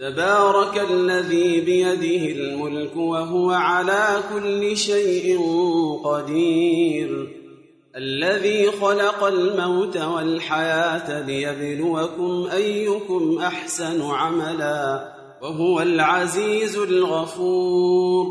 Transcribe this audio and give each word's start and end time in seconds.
تبارك 0.00 0.90
الذي 0.90 1.60
بيده 1.60 2.40
الملك 2.40 2.96
وهو 2.96 3.50
على 3.50 4.20
كل 4.34 4.76
شيء 4.76 5.40
قدير. 6.04 7.28
الذي 7.96 8.70
خلق 8.70 9.24
الموت 9.24 9.96
والحياة 9.96 11.26
ليبلوكم 11.26 12.48
أيكم 12.52 13.38
أحسن 13.38 14.02
عملا. 14.02 15.12
وهو 15.42 15.80
العزيز 15.80 16.78
الغفور. 16.78 18.26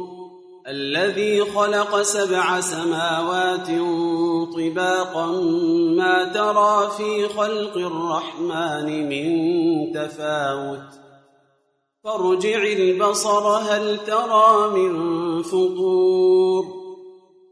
الذي 0.67 1.41
خلق 1.41 2.01
سبع 2.01 2.59
سماوات 2.59 3.67
طباقا 4.55 5.25
ما 5.97 6.23
ترى 6.23 6.91
في 6.97 7.27
خلق 7.27 7.77
الرحمن 7.77 9.09
من 9.09 9.27
تفاوت. 9.93 11.01
فارجع 12.03 12.63
البصر 12.63 13.47
هل 13.47 13.97
ترى 14.07 14.69
من 14.69 14.93
فطور 15.43 16.65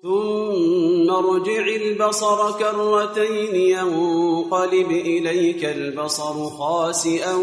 ثم 0.03 1.09
ارجع 1.09 1.67
البصر 1.75 2.51
كرتين 2.51 3.55
ينقلب 3.55 4.91
إليك 4.91 5.65
البصر 5.65 6.49
خاسئا 6.49 7.35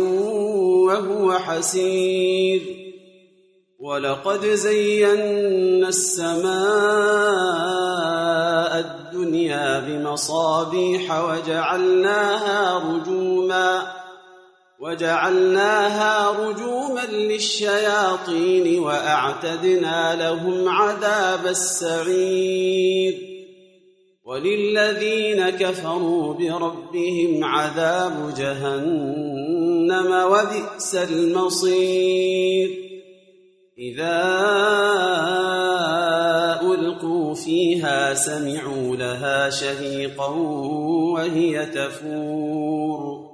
وهو 0.86 1.32
حسير 1.32 2.62
ولقد 3.78 4.46
زينا 4.46 5.88
السماء 5.88 6.46
الدنيا 8.78 9.80
بمصابيح 9.80 11.24
وجعلناها 11.24 12.78
رجوما 12.78 14.05
وجعلناها 14.80 16.30
رجوما 16.30 17.06
للشياطين 17.06 18.78
وأعتدنا 18.78 20.14
لهم 20.14 20.68
عذاب 20.68 21.46
السعير. 21.46 23.14
وللذين 24.24 25.51
كفروا 25.51 26.34
بربهم 26.34 27.45
عذاب 27.45 28.34
جهنم 28.38 30.24
وبئس 30.32 30.95
المصير. 30.95 32.70
إذا 33.79 34.23
ألقوا 36.62 37.34
فيها 37.34 38.14
سمعوا 38.14 38.96
لها 38.96 39.51
شهيقا 39.51 40.30
وهي 41.14 41.66
تفور. 41.66 43.26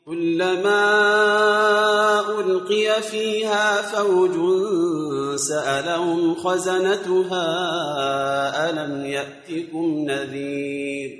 كلما 0.06 1.10
ألقي 2.40 3.02
فيها 3.02 3.82
فوج 3.82 4.32
سألهم 5.36 6.36
خزنتها 6.36 7.50
ألم 8.70 9.06
يأتكم 9.06 10.06
نذير؟ 10.08 11.12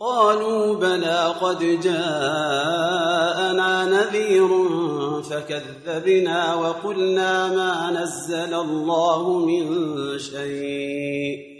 قالوا 0.00 0.74
بلى 0.74 1.34
قد 1.40 1.80
جاءنا 1.82 3.84
نذير 3.84 4.48
فكذبنا 5.22 6.54
وقلنا 6.54 7.48
ما 7.48 8.02
نزل 8.02 8.54
الله 8.54 9.38
من 9.38 9.88
شيء. 10.18 11.59